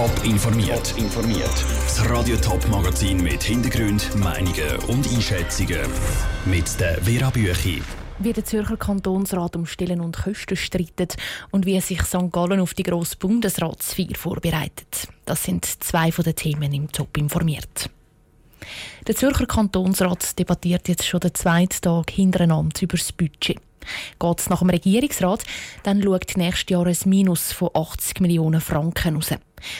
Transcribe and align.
Top 0.00 0.24
informiert. 0.24 0.94
informiert. 0.96 1.64
Das 1.84 2.08
Radio 2.08 2.34
Top 2.38 2.66
Magazin 2.70 3.22
mit 3.22 3.42
Hintergrund, 3.42 4.16
Meinungen 4.16 4.78
und 4.88 5.06
Einschätzungen 5.06 5.82
mit 6.46 6.80
der 6.80 7.02
Vera 7.02 7.28
Büchi. 7.28 7.82
Wie 8.18 8.32
der 8.32 8.46
Zürcher 8.46 8.78
Kantonsrat 8.78 9.56
um 9.56 9.66
Stillen 9.66 10.00
und 10.00 10.16
Kosten 10.16 10.56
streitet 10.56 11.16
und 11.50 11.66
wie 11.66 11.78
sich 11.82 12.00
St. 12.00 12.32
Gallen 12.32 12.60
auf 12.60 12.72
die 12.72 12.82
grosse 12.82 13.18
Bundesratsfeier 13.18 14.16
vorbereitet. 14.16 15.08
Das 15.26 15.44
sind 15.44 15.66
zwei 15.66 16.10
von 16.10 16.24
den 16.24 16.34
Themen 16.34 16.72
im 16.72 16.90
Top 16.90 17.18
informiert. 17.18 17.90
Der 19.06 19.14
Zürcher 19.14 19.44
Kantonsrat 19.44 20.38
debattiert 20.38 20.88
jetzt 20.88 21.06
schon 21.06 21.20
den 21.20 21.34
zweiten 21.34 21.78
Tag 21.78 22.10
hintereinander 22.10 22.80
über 22.80 22.96
das 22.96 23.12
Budget. 23.12 23.60
Geht 24.18 24.40
es 24.40 24.50
nach 24.50 24.60
dem 24.60 24.70
Regierungsrat, 24.70 25.44
dann 25.82 26.02
schaut 26.02 26.36
nächstes 26.36 26.70
Jahr 26.70 26.86
ein 26.86 26.96
Minus 27.04 27.52
von 27.52 27.70
80 27.74 28.20
Millionen 28.20 28.60
Franken 28.60 29.16
raus. 29.16 29.30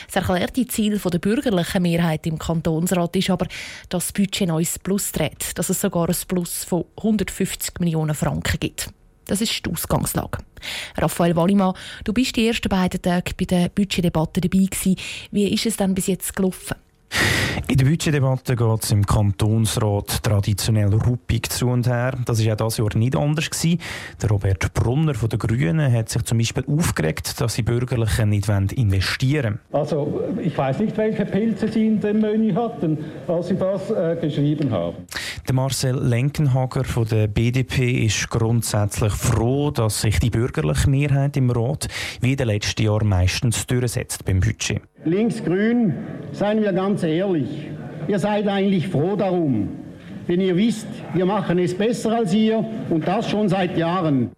Das 0.07 0.15
erklärte 0.15 0.67
Ziel 0.67 0.99
der 0.99 1.19
bürgerlichen 1.19 1.81
Mehrheit 1.81 2.27
im 2.27 2.37
Kantonsrat 2.37 3.15
ist 3.15 3.29
aber, 3.29 3.47
dass 3.89 4.07
das 4.07 4.13
Budget 4.13 4.47
neues 4.47 4.77
Plus 4.79 5.11
dreht, 5.11 5.57
dass 5.57 5.69
es 5.69 5.81
sogar 5.81 6.09
ein 6.09 6.15
Plus 6.27 6.63
von 6.63 6.85
150 6.97 7.79
Millionen 7.79 8.15
Franken 8.15 8.59
gibt. 8.59 8.89
Das 9.25 9.41
ist 9.41 9.65
die 9.65 9.71
Ausgangslage. 9.71 10.39
Raphael 10.97 11.35
Wallimann, 11.35 11.73
du 12.03 12.13
bist 12.13 12.35
die 12.35 12.47
ersten 12.47 12.69
beiden 12.69 13.01
Tage 13.01 13.31
bei 13.37 13.45
der 13.45 13.69
Budgetdebatte 13.69 14.41
dabei 14.41 14.65
gewesen. 14.65 14.95
Wie 15.31 15.47
ist 15.47 15.65
es 15.65 15.77
denn 15.77 15.95
bis 15.95 16.07
jetzt 16.07 16.35
gelaufen? 16.35 16.75
In 17.71 17.77
der 17.77 17.85
Budgetdebatte 17.85 18.57
geht 18.57 18.83
es 18.83 18.91
im 18.91 19.05
Kantonsrat 19.05 20.23
traditionell 20.23 20.93
ruppig 20.93 21.49
zu 21.49 21.69
und 21.69 21.87
her. 21.87 22.17
Das 22.25 22.45
war 22.45 22.53
auch 22.53 22.57
dieses 22.57 22.77
Jahr 22.79 22.97
nicht 22.97 23.15
anders. 23.15 23.49
Gewesen. 23.49 23.79
Der 24.21 24.29
Robert 24.29 24.73
Brunner 24.73 25.13
von 25.13 25.29
den 25.29 25.39
Grünen 25.39 25.89
hat 25.89 26.09
sich 26.09 26.21
zum 26.23 26.37
Beispiel 26.37 26.65
aufgeregt, 26.67 27.39
dass 27.39 27.55
die 27.55 27.61
Bürgerlichen 27.61 28.27
nicht 28.27 28.49
investieren 28.49 29.59
wollen. 29.71 29.81
Also 29.81 30.21
ich 30.43 30.57
weiß 30.57 30.79
nicht, 30.79 30.97
welche 30.97 31.25
Pilze 31.25 31.69
Sie 31.69 31.87
in 31.87 32.01
dem 32.01 32.19
Menü 32.19 32.53
hatten, 32.53 32.97
als 33.29 33.47
Sie 33.47 33.55
das 33.55 33.89
äh, 33.89 34.17
geschrieben 34.19 34.69
haben. 34.71 34.97
Der 35.51 35.55
Marcel 35.57 35.99
Lenkenhager 36.01 36.85
von 36.85 37.05
der 37.05 37.27
BDP 37.27 38.05
ist 38.05 38.29
grundsätzlich 38.29 39.11
froh, 39.11 39.69
dass 39.69 39.99
sich 39.99 40.17
die 40.17 40.29
bürgerliche 40.29 40.89
Mehrheit 40.89 41.35
im 41.35 41.49
Rat 41.49 41.89
wie 42.21 42.31
in 42.31 42.37
den 42.37 42.47
letzten 42.47 42.83
Jahren 42.83 43.09
meistens 43.09 43.67
durchsetzt 43.67 44.23
beim 44.23 44.39
Budget. 44.39 44.81
Links-Grün, 45.03 45.93
seien 46.31 46.61
wir 46.61 46.71
ganz 46.71 47.03
ehrlich, 47.03 47.67
ihr 48.07 48.17
seid 48.17 48.47
eigentlich 48.47 48.87
froh 48.87 49.17
darum. 49.17 49.67
Denn 50.25 50.39
ihr 50.39 50.55
wisst, 50.55 50.87
wir 51.13 51.25
machen 51.25 51.59
es 51.59 51.77
besser 51.77 52.13
als 52.13 52.33
ihr 52.33 52.63
und 52.89 53.05
das 53.05 53.29
schon 53.29 53.49
seit 53.49 53.77
Jahren. 53.77 54.31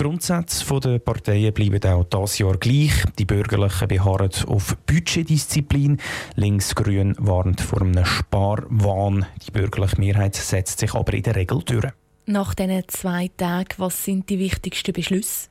Grundsätze 0.00 0.80
der 0.80 0.98
Parteien 0.98 1.52
bleiben 1.52 1.84
auch 1.84 2.04
dieses 2.04 2.38
Jahr 2.38 2.56
gleich. 2.56 3.04
Die 3.18 3.26
Bürgerlichen 3.26 3.86
beharren 3.86 4.30
auf 4.46 4.74
Budgetdisziplin. 4.86 5.98
Linksgrün 6.36 7.14
warnt 7.18 7.60
vor 7.60 7.82
einem 7.82 8.06
Sparwahn. 8.06 9.26
Die 9.46 9.50
bürgerliche 9.50 10.00
Mehrheit 10.00 10.36
setzt 10.36 10.78
sich 10.78 10.94
aber 10.94 11.12
in 11.12 11.22
der 11.24 11.36
Regel 11.36 11.60
durch. 11.62 11.92
Nach 12.24 12.54
diesen 12.54 12.82
zwei 12.88 13.28
Tagen, 13.36 13.74
was 13.76 14.02
sind 14.02 14.30
die 14.30 14.38
wichtigsten 14.38 14.94
Beschlüsse? 14.94 15.48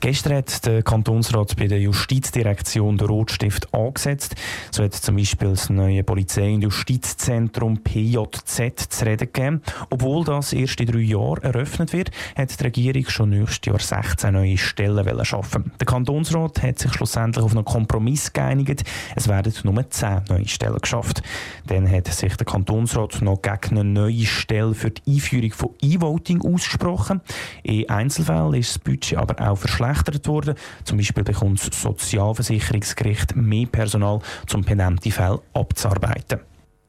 Gestern 0.00 0.36
hat 0.36 0.64
der 0.66 0.82
Kantonsrat 0.82 1.56
bei 1.56 1.66
der 1.66 1.80
Justizdirektion 1.80 2.96
den 2.96 3.08
Rotstift 3.08 3.72
angesetzt. 3.74 4.34
So 4.70 4.82
hat 4.82 4.94
zum 4.94 5.16
Beispiel 5.16 5.50
das 5.50 5.70
neue 5.70 6.02
Polizei- 6.04 6.54
und 6.54 6.62
Justizzentrum 6.62 7.82
PJZ 7.82 8.88
zu 8.88 9.04
reden 9.04 9.28
gegeben. 9.32 9.62
Obwohl 9.90 10.24
das 10.24 10.52
erst 10.52 10.80
in 10.80 10.86
drei 10.86 11.00
Jahren 11.00 11.42
eröffnet 11.42 11.92
wird, 11.92 12.10
hat 12.36 12.58
die 12.58 12.64
Regierung 12.64 13.08
schon 13.08 13.30
nächstes 13.30 13.66
Jahr 13.66 13.78
16 13.78 14.32
neue 14.32 14.58
Stellen 14.58 15.24
schaffen. 15.24 15.72
Der 15.78 15.86
Kantonsrat 15.86 16.62
hat 16.62 16.78
sich 16.78 16.92
schlussendlich 16.92 17.44
auf 17.44 17.52
einen 17.52 17.64
Kompromiss 17.64 18.32
geeinigt. 18.32 18.84
Es 19.16 19.28
werden 19.28 19.52
nur 19.64 19.90
10 19.90 20.22
neue 20.28 20.48
Stellen 20.48 20.80
geschafft. 20.80 21.22
Dann 21.66 21.90
hat 21.90 22.06
sich 22.08 22.36
der 22.36 22.46
Kantonsrat 22.46 23.20
noch 23.22 23.42
gegen 23.42 23.78
eine 23.78 23.84
neue 23.84 24.26
Stelle 24.26 24.74
für 24.74 24.90
die 24.90 25.14
Einführung 25.14 25.52
von 25.52 25.70
E-Voting 25.80 26.42
ausgesprochen. 26.42 27.20
In 27.62 27.88
Einzelfällen 27.88 28.54
ist 28.54 28.70
das 28.70 28.78
Budget 28.78 29.18
aber 29.18 29.39
auch 29.40 29.56
verschlechtert 29.56 30.26
worden. 30.28 30.54
Zum 30.84 30.98
Beispiel 30.98 31.24
bekommt 31.24 31.66
das 31.66 31.82
Sozialversicherungsgericht 31.82 33.36
mehr 33.36 33.66
Personal, 33.66 34.20
um 34.52 34.64
penente 34.64 35.10
Fälle 35.10 35.40
abzuarbeiten. 35.52 36.40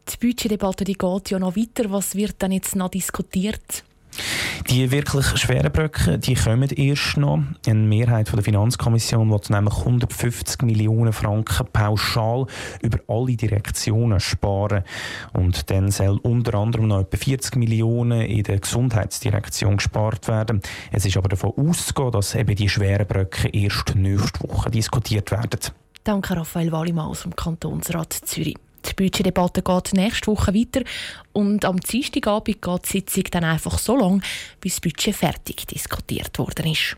Die 0.09 0.17
Budgetdebatte 0.17 0.84
die 0.84 0.95
geht 0.95 1.29
ja 1.29 1.40
noch 1.40 1.56
weiter. 1.56 1.91
Was 1.91 2.16
wird 2.16 2.35
dann 2.40 2.51
jetzt 2.51 2.75
noch 2.75 2.90
diskutiert? 2.90 3.84
Die 4.69 4.91
wirklich 4.91 5.25
schweren 5.38 5.72
Brücken, 5.72 6.22
die 6.22 6.35
kommen 6.35 6.69
erst 6.69 7.17
noch. 7.17 7.44
Eine 7.66 7.79
Mehrheit 7.79 8.31
der 8.31 8.44
Finanzkommission 8.44 9.29
will 9.29 9.39
nämlich 9.49 9.73
150 9.75 10.61
Millionen 10.61 11.13
Franken 11.13 11.67
pauschal 11.73 12.45
über 12.81 12.99
alle 13.07 13.35
Direktionen 13.35 14.19
sparen. 14.19 14.83
Und 15.33 15.69
dann 15.69 15.91
soll 15.91 16.19
unter 16.23 16.55
anderem 16.55 16.88
noch 16.88 17.01
etwa 17.01 17.17
40 17.17 17.55
Millionen 17.55 18.22
in 18.22 18.44
der 18.44 18.59
Gesundheitsdirektion 18.59 19.77
gespart 19.77 20.27
werden. 20.27 20.61
Es 20.91 21.05
ist 21.05 21.17
aber 21.17 21.29
davon 21.29 21.53
auszugehen, 21.57 22.11
dass 22.11 22.35
eben 22.35 22.55
die 22.55 22.69
schweren 22.69 23.07
Brücken 23.07 23.51
erst 23.51 23.95
nächste 23.95 24.47
Woche 24.47 24.72
diskutiert 24.72 25.31
werden. 25.31 25.59
Danke, 26.03 26.35
Raphael 26.35 26.72
Wallimann 26.72 27.07
aus 27.07 27.23
dem 27.23 27.35
Kantonsrat 27.35 28.13
Zürich. 28.13 28.55
Die 28.86 28.94
Budgetdebatte 28.94 29.62
geht 29.62 29.94
nächste 29.94 30.28
Woche 30.28 30.53
weiter 30.53 30.81
und 31.34 31.66
am 31.66 31.80
Dienstagabend 31.80 32.62
geht 32.62 32.86
die 32.86 32.90
Sitzung 32.90 33.24
dann 33.31 33.44
einfach 33.44 33.78
so 33.78 33.96
lang, 33.96 34.24
bis 34.59 34.75
das 34.75 34.81
Budget 34.81 35.16
fertig 35.16 35.68
diskutiert 35.68 36.38
worden 36.40 36.72
ist. 36.72 36.97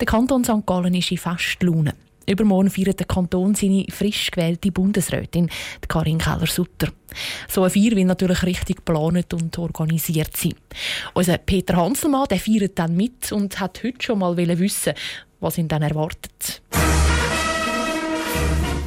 Der 0.00 0.06
Kanton 0.06 0.44
St. 0.44 0.64
Gallen 0.64 0.94
ist 0.94 1.10
in 1.10 1.18
Festlaune. 1.18 1.94
Übermorgen 2.28 2.70
feiert 2.70 3.00
der 3.00 3.06
Kanton 3.06 3.54
seine 3.54 3.86
frisch 3.88 4.30
gewählte 4.30 4.70
Bundesrätin, 4.70 5.48
Karin 5.88 6.18
Keller-Sutter. 6.18 6.88
So 7.48 7.62
eine 7.62 7.70
Feier 7.70 7.96
will 7.96 8.04
natürlich 8.04 8.42
richtig 8.42 8.76
geplant 8.76 9.32
und 9.32 9.58
organisiert 9.58 10.36
sein. 10.36 10.54
Unser 11.14 11.38
Peter 11.38 11.76
Hanselmann 11.76 12.28
der 12.28 12.38
feiert 12.38 12.78
dann 12.78 12.96
mit 12.96 13.32
und 13.32 13.58
hat 13.58 13.82
heute 13.82 14.04
schon 14.04 14.18
mal 14.18 14.36
wissen, 14.36 14.92
was 15.40 15.56
ihn 15.56 15.68
dann 15.68 15.82
erwartet. 15.82 16.62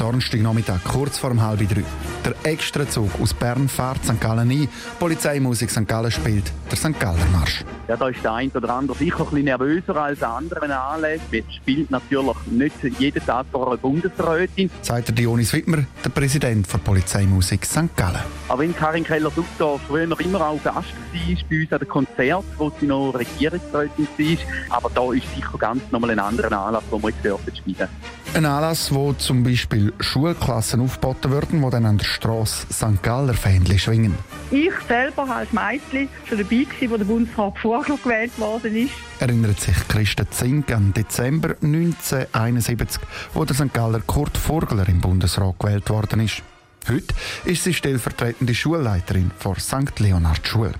Donnerstagnachmittag, 0.02 0.84
kurz 0.84 1.20
vor 1.20 1.40
halb 1.40 1.60
drei. 1.60 1.84
Der 2.26 2.34
Extrazug 2.52 3.12
aus 3.22 3.36
Bern 3.36 3.70
fährt 3.70 4.04
St. 4.04 4.20
Gallen 4.20 4.50
ein. 4.50 4.68
Polizeimusik 4.98 5.70
St. 5.70 5.88
Gallen 5.88 6.10
spielt 6.10 6.52
der 6.72 6.78
St. 6.78 7.00
Galler 7.00 7.24
Marsch. 7.32 7.64
Ja, 7.88 7.98
da 7.98 8.08
ist 8.08 8.24
der 8.24 8.34
eine 8.34 8.52
oder 8.52 8.74
andere 8.74 8.98
sicher 8.98 9.20
ein 9.20 9.26
bisschen 9.26 9.46
nervöser 9.46 9.96
als 9.96 10.18
der 10.18 10.30
andere, 10.30 10.60
wenn 10.62 10.72
er 10.72 10.84
anlässt. 10.84 11.26
Er 11.32 11.44
spielt 11.56 11.92
natürlich 11.92 12.36
nicht 12.48 13.00
jeden 13.00 13.24
Tag 13.24 13.46
vor 13.52 13.68
einer 13.68 13.78
Bundesrätin. 13.78 14.72
Sagt 14.82 15.10
der 15.10 15.14
Dionis 15.14 15.54
Wittmer, 15.54 15.86
der 16.04 16.10
Präsident 16.10 16.74
der 16.74 16.80
Polizeimusik 16.80 17.64
St. 17.64 17.96
Gallen. 17.96 18.22
Auch 18.48 18.58
wenn 18.58 18.76
Karin 18.76 19.04
Keller-Sutter 19.04 19.80
früher 19.88 20.08
noch 20.08 20.20
immer 20.20 20.42
auch 20.42 20.64
Gast 20.64 20.76
war 20.76 21.36
bei 21.48 21.62
uns 21.62 21.74
an 21.74 21.80
den 21.80 21.88
Konzert, 21.88 22.46
wo 22.58 22.72
sie 22.80 22.88
noch 22.88 23.12
Regierungsrätin 23.12 24.08
war. 24.18 24.78
Aber 24.78 24.90
da 24.96 25.14
ist 25.14 25.36
sicher 25.36 25.60
ganz 25.60 25.84
nochmal 25.92 26.10
ein 26.10 26.20
anderer 26.20 26.52
Anlass, 26.58 26.84
den 26.92 27.04
wir 27.04 27.10
jetzt 27.10 27.24
dürfen 27.24 27.56
spielen 27.56 27.88
Ein 28.34 28.46
Anlass, 28.46 28.94
wo 28.94 29.12
zum 29.12 29.44
Beispiel 29.44 29.92
Schulklassen 30.00 30.80
aufgeboten 30.80 31.34
werden, 31.34 31.62
die 31.62 31.70
dann 31.70 31.86
an 31.86 31.98
der 31.98 32.06
Straße 32.06 32.66
St. 32.72 33.04
Galler 33.04 33.34
Fähnchen 33.34 33.78
schwingen. 33.78 34.16
Ich 34.52 34.72
selber 34.88 35.30
als 35.30 35.52
Mädchen 35.52 36.08
schon 36.24 36.38
dabei 36.38 36.64
gewesen, 36.64 36.92
wo 36.92 36.98
der 36.98 37.06
Bundesrat 37.06 37.60
vorgewählt 37.60 38.04
gewählt 38.04 38.40
worden 38.40 38.76
ist. 38.78 38.94
Erinnert 39.20 39.60
sich 39.60 39.76
Christa 39.90 40.24
Zink 40.32 40.72
an 40.72 40.94
Dezember 40.94 41.56
1971, 41.62 43.02
wo 43.34 43.44
der 43.44 43.54
St. 43.56 43.74
Galler 43.74 44.00
Kurt 44.00 44.38
Vogler 44.38 44.88
im 44.88 45.02
Bundesrat 45.02 45.60
gewählt 45.60 45.90
worden 45.90 46.22
ist. 46.22 46.42
Heute 46.88 47.14
ist 47.44 47.66
sie 47.66 47.74
stellvertretende 47.74 48.56
Schulleiterin 48.56 49.32
vor 49.38 49.60
St. 49.60 50.00
Leonard 50.00 50.48
Schule. 50.48 50.74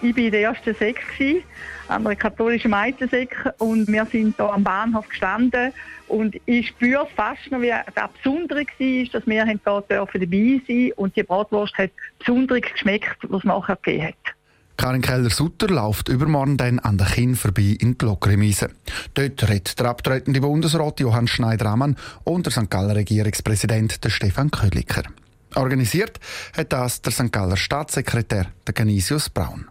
Ich 0.00 0.16
war 0.16 0.22
in 0.22 0.30
der 0.30 0.42
ersten 0.42 0.74
Sek, 0.76 1.04
an 1.88 2.06
einer 2.06 2.14
katholischen 2.14 2.70
Mädchensek 2.70 3.34
und 3.58 3.88
wir 3.88 4.06
sind 4.06 4.36
hier 4.36 4.52
am 4.52 4.62
Bahnhof 4.62 5.08
gestanden 5.08 5.72
und 6.06 6.36
ich 6.46 6.68
spüre 6.68 7.08
fast 7.16 7.50
noch, 7.50 7.60
wie 7.60 7.72
das 7.94 8.10
Besondere 8.12 8.60
war, 8.60 9.08
dass 9.12 9.26
wir 9.26 9.44
hier 9.44 9.60
dabei 9.64 10.60
sein 10.68 10.92
und 10.94 11.16
die 11.16 11.22
Bratwurst 11.24 11.76
hat 11.76 11.90
besonders 12.20 12.62
geschmeckt, 12.62 13.16
was 13.22 13.40
es 13.40 13.44
nachher 13.44 13.76
gegeben 13.82 14.08
hat. 14.08 14.34
Karin 14.76 15.02
Keller-Sutter 15.02 15.66
läuft 15.66 16.08
übermorgen 16.08 16.56
dann 16.56 16.78
an 16.78 16.96
der 16.96 17.08
Kinn 17.08 17.34
vorbei 17.34 17.76
in 17.80 17.98
die 17.98 18.04
Lokremise. 18.04 18.70
Dort 19.14 19.48
redet 19.48 19.80
der 19.80 19.86
abtretende 19.86 20.40
Bundesrat 20.40 21.00
Johann 21.00 21.26
Schneider-Ammann 21.26 21.96
und 22.22 22.46
der 22.46 22.52
St. 22.52 22.70
Galler 22.70 22.94
Regierungspräsident 22.94 23.98
Stefan 24.06 24.52
Köliker. 24.52 25.02
Organisiert 25.56 26.20
hat 26.56 26.72
das 26.72 27.02
der 27.02 27.10
St. 27.10 27.32
Galler 27.32 27.56
Staatssekretär 27.56 28.46
der 28.64 28.74
Genisius 28.74 29.28
Braun 29.28 29.66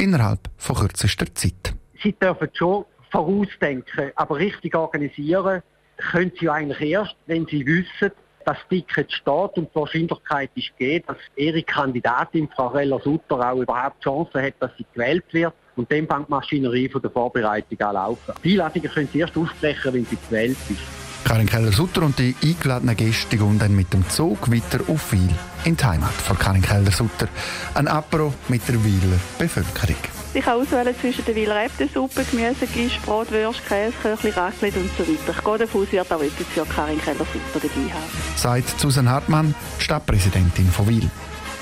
innerhalb 0.00 0.40
von 0.56 0.76
kürzester 0.76 1.32
Zeit. 1.34 1.74
Sie 2.02 2.12
dürfen 2.12 2.48
schon 2.54 2.84
vorausdenken, 3.10 4.12
aber 4.16 4.36
richtig 4.36 4.74
organisieren 4.74 5.62
können 5.96 6.32
Sie 6.40 6.48
eigentlich 6.48 6.80
erst, 6.80 7.16
wenn 7.26 7.46
Sie 7.46 7.64
wissen, 7.66 8.12
dass 8.44 8.56
das 8.56 8.68
Ticket 8.70 9.12
steht 9.12 9.56
und 9.56 9.70
die 9.70 9.74
Wahrscheinlichkeit 9.74 10.50
ist 10.54 10.76
gegeben, 10.78 11.04
dass 11.08 11.18
Ihre 11.36 11.62
Kandidatin, 11.62 12.48
Frau 12.56 12.68
Reller-Sutter, 12.68 13.52
auch 13.52 13.60
überhaupt 13.60 14.02
Chancen 14.02 14.42
hat, 14.42 14.54
dass 14.60 14.70
sie 14.78 14.86
gewählt 14.94 15.24
wird. 15.32 15.52
Und 15.76 15.92
dann 15.92 16.06
fängt 16.06 16.28
die 16.28 16.30
Maschinerie 16.30 16.88
von 16.88 17.02
der 17.02 17.10
Vorbereitung 17.10 17.78
an 17.80 17.94
laufen. 17.94 18.34
Die 18.42 18.52
Einladungen 18.52 18.90
können 18.90 19.08
Sie 19.12 19.18
erst 19.20 19.36
aussprechen, 19.36 19.92
wenn 19.92 20.06
sie 20.06 20.16
gewählt 20.16 20.56
ist. 20.68 21.09
Karin 21.24 21.46
Keller-Sutter 21.46 22.02
und 22.02 22.18
die 22.18 22.34
eingeladenen 22.42 22.96
Gäste 22.96 23.36
gehen 23.36 23.58
dann 23.58 23.74
mit 23.74 23.92
dem 23.92 24.08
Zug 24.08 24.50
weiter 24.50 24.80
auf 24.88 25.12
Wil 25.12 25.28
in 25.64 25.76
die 25.76 25.84
Heimat 25.84 26.12
von 26.12 26.38
Karin 26.38 26.62
Keller-Sutter. 26.62 27.28
Ein 27.74 27.88
Apero 27.88 28.34
mit 28.48 28.66
der 28.68 28.82
Wiler 28.82 29.18
Bevölkerung. 29.38 29.96
Ich 30.32 30.44
kann 30.44 30.60
auswählen 30.60 30.94
zwischen 31.00 31.24
der 31.24 31.34
Wiler 31.34 31.64
Äpfelsuppe, 31.64 32.24
Gemüse, 32.30 32.66
Gisch, 32.66 32.98
Brot, 33.04 33.30
Würst, 33.30 33.66
Käse, 33.66 33.92
Köchli, 34.02 34.30
Raclette 34.30 34.78
und 34.78 34.90
so 34.96 35.02
weiter. 35.02 35.34
Ich 35.36 35.44
gehe 35.44 35.58
davon 35.58 35.82
aus, 35.82 35.92
wird 35.92 36.12
auch 36.12 36.22
etwas 36.22 36.46
für 36.54 36.64
Karin 36.66 37.00
Keller-Sutter 37.00 37.54
dabei 37.54 37.92
haben. 37.92 38.36
Sagt 38.36 38.80
Susan 38.80 39.08
Hartmann, 39.08 39.54
Stadtpräsidentin 39.78 40.68
von 40.70 40.88
Wil. 40.88 41.10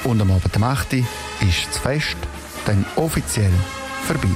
Und 0.04 0.20
am 0.20 0.30
Abend 0.30 0.54
der 0.54 0.62
8. 0.62 0.92
ist 0.92 1.68
das 1.70 1.78
Fest 1.78 2.16
dann 2.66 2.84
offiziell 2.96 3.52
vorbei. 4.06 4.28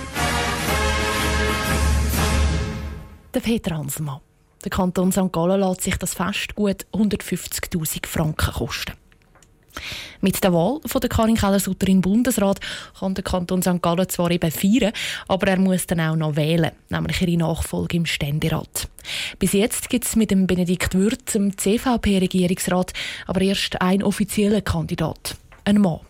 Der 3.35 3.41
Peter 3.41 3.77
Hanselmann. 3.77 4.21
Der 4.65 4.71
Kanton 4.71 5.11
St. 5.11 5.33
Gallen 5.33 5.61
lässt 5.61 5.83
sich 5.83 5.97
das 5.97 6.15
Fest 6.15 6.55
gut 6.55 6.87
150.000 6.93 8.07
Franken 8.07 8.53
kosten. 8.53 8.93
Mit 10.21 10.45
der 10.45 10.53
Wahl 10.53 10.81
von 10.87 11.01
der 11.01 11.11
Karin 11.11 11.35
Keller-Sutter 11.35 11.89
im 11.89 12.01
Bundesrat 12.01 12.61
kann 12.99 13.15
der 13.15 13.25
Kanton 13.25 13.63
St. 13.63 13.83
Gallen 13.83 14.09
zwar 14.09 14.31
eben 14.31 14.51
feiern, 14.51 14.93
aber 15.27 15.49
er 15.49 15.59
muss 15.59 15.87
dann 15.87 16.01
auch 16.01 16.15
noch 16.15 16.37
wählen, 16.37 16.71
nämlich 16.91 17.21
ihre 17.23 17.39
Nachfolge 17.39 17.97
im 17.97 18.07
Ständerat. 18.07 18.89
Bis 19.39 19.53
jetzt 19.53 19.89
gibt 19.89 20.05
es 20.05 20.15
mit 20.15 20.31
dem 20.31 20.47
Benedikt 20.47 20.95
Würth, 20.95 21.35
dem 21.35 21.57
CVP-Regierungsrat, 21.57 22.93
aber 23.27 23.41
erst 23.41 23.81
einen 23.81 24.05
offiziellen 24.05 24.63
Kandidat, 24.63 25.37
ein 25.65 25.81
Mann. 25.81 26.01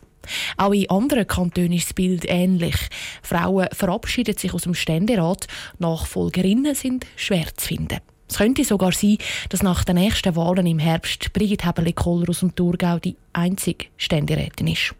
Auch 0.56 0.72
in 0.72 0.90
anderen 0.90 1.26
Kantonen 1.26 1.72
ist 1.72 1.86
das 1.86 1.94
Bild 1.94 2.26
ähnlich. 2.28 2.76
Frauen 3.22 3.68
verabschieden 3.72 4.36
sich 4.36 4.52
aus 4.52 4.62
dem 4.62 4.74
Ständerat, 4.74 5.46
Nachfolgerinnen 5.78 6.74
sind 6.74 7.06
schwer 7.16 7.46
zu 7.56 7.66
finden. 7.66 7.98
Es 8.32 8.38
könnte 8.38 8.64
sogar 8.64 8.92
sein, 8.92 9.18
dass 9.50 9.62
nach 9.62 9.84
den 9.84 9.96
nächsten 9.96 10.34
Wahlen 10.34 10.66
im 10.66 10.78
Herbst 10.78 11.34
Brigitte 11.34 11.66
Heberle-Koller 11.66 12.30
aus 12.30 12.40
dem 12.40 12.54
Thurgau 12.54 12.98
die 12.98 13.14
einzige 13.34 13.88
Ständerätin 13.98 14.68
ist. 14.68 14.94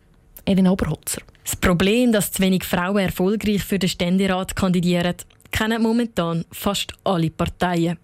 Elena 0.44 0.70
Oberholzer. 0.70 1.22
Das 1.42 1.56
Problem, 1.56 2.12
dass 2.12 2.30
zu 2.30 2.42
wenig 2.42 2.62
Frauen 2.62 2.98
erfolgreich 2.98 3.64
für 3.64 3.78
den 3.78 3.88
Ständerat 3.88 4.54
kandidieren, 4.54 5.14
kennen 5.50 5.82
momentan 5.82 6.44
fast 6.52 6.92
alle 7.04 7.30
Parteien. 7.30 7.96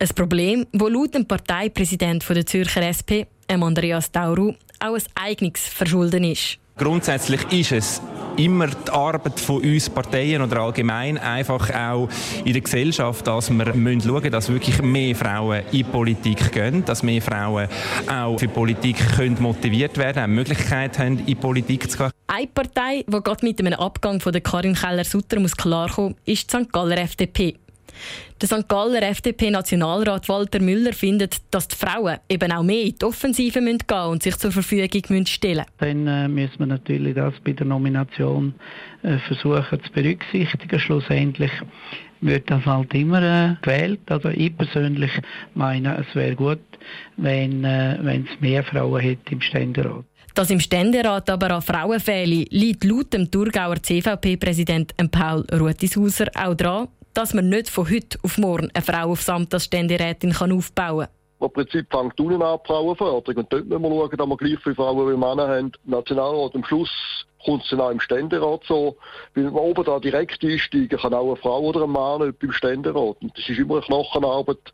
Ein 0.00 0.08
Problem, 0.16 0.66
wo 0.72 0.88
laut 0.88 1.14
dem 1.14 1.26
Parteipräsident 1.26 2.28
der 2.28 2.44
Zürcher 2.44 2.82
SP, 2.90 3.30
Andreas 3.46 4.10
Tauru, 4.10 4.54
auch 4.80 4.94
ein 4.94 5.02
eigenes 5.14 5.60
Verschulden 5.60 6.24
ist. 6.24 6.58
Grundsätzlich 6.76 7.40
ist 7.52 7.70
es 7.70 8.02
immer 8.44 8.68
die 8.68 8.90
Arbeit 8.90 9.38
von 9.38 9.62
uns 9.62 9.90
Parteien 9.90 10.42
oder 10.42 10.60
allgemein 10.60 11.18
einfach 11.18 11.70
auch 11.74 12.08
in 12.44 12.52
der 12.52 12.62
Gesellschaft, 12.62 13.26
dass 13.26 13.50
wir 13.50 13.74
müssen 13.74 14.00
schauen 14.00 14.30
dass 14.30 14.48
wirklich 14.48 14.80
mehr 14.82 15.14
Frauen 15.14 15.62
in 15.72 15.84
Politik 15.86 16.52
gehen, 16.52 16.84
dass 16.84 17.02
mehr 17.02 17.20
Frauen 17.20 17.68
auch 18.10 18.38
für 18.38 18.48
Politik 18.48 18.96
können 19.16 19.36
motiviert 19.40 19.98
werden, 19.98 20.22
eine 20.22 20.32
Möglichkeit 20.32 20.98
haben, 20.98 21.26
in 21.26 21.36
Politik 21.36 21.90
zu 21.90 21.98
gehen. 21.98 22.10
Eine 22.26 22.46
Partei, 22.46 23.04
die 23.06 23.20
gerade 23.22 23.44
mit 23.44 23.58
einem 23.58 23.74
Abgang 23.74 24.20
von 24.20 24.32
der 24.32 24.40
Karin 24.40 24.74
Keller-Sutter 24.74 25.36
klarkommen, 25.56 26.14
ist 26.24 26.52
die 26.52 26.56
St. 26.56 26.72
Galler 26.72 26.98
FDP. 26.98 27.56
Der 28.40 28.48
St. 28.48 28.68
Galler 28.68 29.02
FDP-Nationalrat 29.02 30.28
Walter 30.28 30.60
Müller 30.60 30.92
findet, 30.92 31.36
dass 31.50 31.68
die 31.68 31.76
Frauen 31.76 32.18
eben 32.28 32.52
auch 32.52 32.62
mehr 32.62 32.84
in 32.84 32.94
die 32.96 33.04
Offensive 33.04 33.60
gehen 33.60 33.64
müssen 33.64 34.10
und 34.10 34.22
sich 34.22 34.36
zur 34.36 34.52
Verfügung 34.52 35.26
stellen 35.26 35.64
müssen. 35.78 36.06
Dann 36.06 36.06
äh, 36.06 36.28
müssen 36.28 36.58
wir 36.58 36.66
natürlich 36.66 37.14
das 37.14 37.34
bei 37.44 37.52
der 37.52 37.66
Nomination 37.66 38.54
äh, 39.02 39.18
versuchen 39.18 39.82
zu 39.82 39.92
berücksichtigen. 39.92 40.80
Schlussendlich 40.80 41.52
wird 42.20 42.50
das 42.50 42.64
halt 42.64 42.92
immer 42.94 43.22
äh, 43.22 43.54
gewählt. 43.62 44.00
Also 44.06 44.28
ich 44.28 44.56
persönlich 44.56 45.12
meine, 45.54 45.98
es 45.98 46.14
wäre 46.14 46.34
gut, 46.34 46.60
wenn 47.16 47.64
äh, 47.64 48.16
es 48.16 48.40
mehr 48.40 48.64
Frauen 48.64 49.00
hätte 49.00 49.32
im 49.32 49.40
Ständerat. 49.40 50.04
Dass 50.34 50.50
im 50.50 50.60
Ständerat 50.60 51.28
aber 51.28 51.50
an 51.50 51.62
Frauen 51.62 51.98
fehle, 51.98 52.44
liegt 52.50 52.84
laut 52.84 53.12
dem 53.12 53.30
Thurgauer 53.30 53.82
CVP-Präsident 53.82 54.94
Paul 55.10 55.44
Rutishauser 55.52 56.26
auch 56.34 56.54
daran, 56.54 56.88
dass 57.20 57.34
man 57.34 57.50
nicht 57.50 57.68
von 57.68 57.90
heute 57.90 58.18
auf 58.22 58.38
morgen 58.38 58.70
eine 58.72 58.82
Frau 58.82 59.10
aufs 59.10 59.28
Amt 59.28 59.52
als 59.52 59.64
Ständerätin 59.64 60.32
kann 60.32 60.52
aufbauen 60.52 61.06
kann. 61.06 61.46
Im 61.46 61.52
Prinzip 61.52 61.86
fängt 61.90 62.18
unten 62.18 62.40
an 62.40 62.58
Frauenförderung. 62.64 63.44
Und 63.44 63.52
dort 63.52 63.66
müssen 63.66 63.82
wir 63.82 63.90
schauen, 63.90 64.16
dass 64.16 64.26
wir 64.26 64.36
gleich 64.38 64.58
viele 64.62 64.74
Frauen 64.74 65.12
wie 65.12 65.18
Männer 65.18 65.46
haben. 65.48 65.72
Nationalrat 65.84 66.54
am 66.54 66.64
Schluss 66.64 66.88
kommt 67.44 67.62
es 67.62 67.68
dann 67.68 67.82
auch 67.82 67.90
im 67.90 68.00
Ständerat 68.00 68.62
so. 68.66 68.96
Weil 69.34 69.44
man 69.44 69.56
oben 69.56 69.84
da 69.84 70.00
direkt 70.00 70.42
einsteigen 70.42 70.98
kann 70.98 71.12
auch 71.12 71.26
eine 71.26 71.36
Frau 71.36 71.60
oder 71.60 71.82
ein 71.82 71.90
Mann 71.90 72.26
nicht 72.26 72.38
beim 72.38 72.52
Ständerat. 72.52 73.16
Und 73.20 73.36
das 73.36 73.46
ist 73.46 73.58
immer 73.58 73.74
eine 73.74 73.84
Knochenarbeit. 73.84 74.72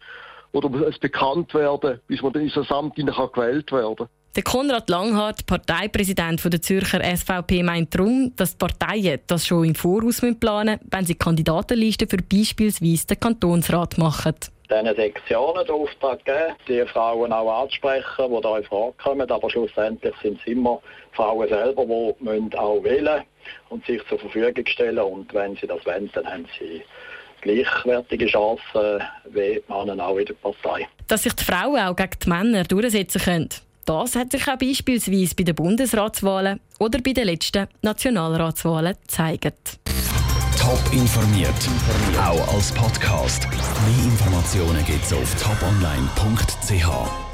Oder 0.52 0.86
es 0.86 1.00
bekannt 1.00 1.52
werden, 1.52 1.98
bis 2.06 2.22
man 2.22 2.32
dann 2.32 2.42
in 2.42 2.52
das 2.54 2.70
Amt 2.70 2.94
gewählt 2.94 3.72
werden 3.72 3.96
kann. 3.96 4.08
Der 4.36 4.42
Konrad 4.42 4.90
Langhardt, 4.90 5.46
Parteipräsident 5.46 6.44
der 6.44 6.60
Zürcher 6.60 7.00
SVP, 7.02 7.62
meint 7.62 7.94
darum, 7.94 8.34
dass 8.36 8.50
die 8.50 8.58
Parteien 8.58 9.20
das 9.26 9.46
schon 9.46 9.64
im 9.64 9.74
Voraus 9.74 10.20
planen 10.38 10.78
müssen, 10.78 10.90
wenn 10.90 11.06
sie 11.06 11.14
Kandidatenlisten 11.14 12.06
für 12.06 12.18
beispielsweise 12.18 13.06
den 13.06 13.20
Kantonsrat 13.20 13.96
machen 13.96 14.34
diesen 14.68 14.96
Sektionen 14.96 15.64
den 15.64 15.74
Auftrag 15.74 16.24
geben, 16.24 16.54
die 16.68 16.84
Frauen 16.86 17.32
auch 17.32 17.62
anzusprechen, 17.62 18.26
die 18.28 18.40
da 18.42 18.58
in 18.58 18.64
Frage 18.64 18.94
kommen. 19.00 19.30
Aber 19.30 19.48
schlussendlich 19.48 20.14
sind 20.20 20.40
es 20.40 20.46
immer 20.46 20.82
Frauen 21.12 21.48
selber, 21.48 21.86
die 21.86 22.24
müssen 22.24 22.54
auch 22.56 22.82
wählen 22.82 23.22
und 23.70 23.86
sich 23.86 24.02
zur 24.08 24.18
Verfügung 24.18 24.66
stellen. 24.66 24.98
Und 24.98 25.32
wenn 25.32 25.54
sie 25.54 25.68
das 25.68 25.86
wollen, 25.86 26.10
dann 26.14 26.26
haben 26.26 26.46
sie 26.58 26.82
gleichwertige 27.42 28.26
Chancen 28.26 29.02
wie 29.30 29.62
Männer 29.68 30.04
auch 30.04 30.16
in 30.16 30.26
der 30.26 30.34
Partei. 30.34 30.88
Dass 31.06 31.22
sich 31.22 31.32
die 31.34 31.44
Frauen 31.44 31.78
auch 31.78 31.94
gegen 31.94 32.18
die 32.24 32.28
Männer 32.28 32.64
durchsetzen 32.64 33.22
können. 33.22 33.48
Das 33.86 34.16
hat 34.16 34.32
sich 34.32 34.46
auch 34.48 34.58
beispielsweise 34.58 35.34
bei 35.36 35.44
den 35.44 35.54
Bundesratswahlen 35.54 36.60
oder 36.80 37.00
bei 37.00 37.12
den 37.12 37.26
letzten 37.26 37.68
Nationalratswahlen 37.82 38.94
gezeigt. 39.00 39.78
Top 40.58 40.80
informiert, 40.92 41.54
auch 42.18 42.54
als 42.54 42.72
Podcast. 42.72 43.48
Mehr 43.48 44.04
Informationen 44.04 44.84
gibt 44.84 45.04
es 45.04 45.12
auf 45.12 45.34
toponline.ch. 45.40 47.25